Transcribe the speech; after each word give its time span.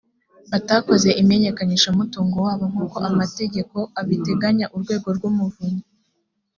batakoze 0.51 1.09
imenyekanishamutungo 1.21 2.37
wabo 2.45 2.65
nk 2.71 2.77
uko 2.85 2.97
amategeko 3.09 3.75
abiteganya 3.99 4.65
urwego 4.75 5.07
rw 5.17 5.23
umuvunyi 5.29 5.83